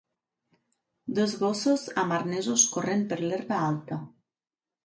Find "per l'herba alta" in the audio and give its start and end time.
3.13-4.01